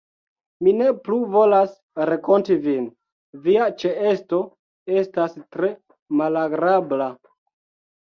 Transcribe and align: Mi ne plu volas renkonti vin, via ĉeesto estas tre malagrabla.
Mi 0.67 0.71
ne 0.77 0.87
plu 1.07 1.17
volas 1.35 1.75
renkonti 2.11 2.57
vin, 2.65 2.89
via 3.45 3.69
ĉeesto 3.85 4.43
estas 5.05 5.41
tre 5.45 5.75
malagrabla. 6.25 7.15